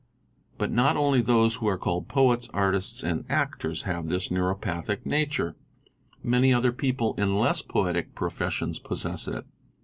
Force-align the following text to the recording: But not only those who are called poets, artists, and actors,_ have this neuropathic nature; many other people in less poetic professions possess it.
But 0.57 0.71
not 0.71 0.97
only 0.97 1.21
those 1.21 1.53
who 1.57 1.67
are 1.67 1.77
called 1.77 2.07
poets, 2.07 2.49
artists, 2.55 3.03
and 3.03 3.23
actors,_ 3.29 3.81
have 3.85 4.07
this 4.07 4.29
neuropathic 4.31 5.05
nature; 5.05 5.55
many 6.23 6.51
other 6.51 6.71
people 6.71 7.13
in 7.19 7.37
less 7.37 7.61
poetic 7.61 8.15
professions 8.15 8.79
possess 8.79 9.27
it. 9.27 9.45